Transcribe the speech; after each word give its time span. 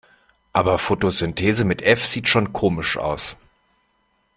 Aber 0.51 0.79
Fotosynthese 0.79 1.63
mit 1.63 1.83
F 1.83 2.03
sieht 2.07 2.27
schon 2.27 2.53
komisch 2.53 2.97
aus. 2.97 3.37